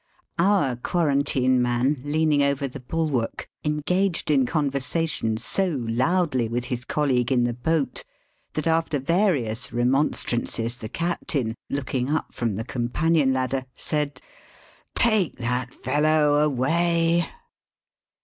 Our 0.39 0.77
quarantine 0.77 1.61
man 1.61 2.01
leaning 2.03 2.41
over 2.41 2.67
the 2.67 2.79
bulwark 2.79 3.47
engaged 3.63 4.31
in 4.31 4.47
conver 4.47 4.81
sation 4.81 5.37
so 5.37 5.69
loudly 5.79 6.47
with 6.49 6.65
his 6.65 6.85
colleague 6.85 7.31
in 7.31 7.43
the 7.43 7.53
boat, 7.53 8.03
that 8.53 8.65
after 8.65 8.97
various 8.97 9.71
remonstrances, 9.71 10.77
the 10.77 10.89
captain, 10.89 11.53
looking 11.69 12.09
up 12.09 12.33
from 12.33 12.55
the 12.55 12.65
companion 12.65 13.31
ladder, 13.31 13.67
said, 13.75 14.19
^'Take 14.95 15.35
that 15.35 15.71
fellow 15.71 16.39
away." 16.39 17.27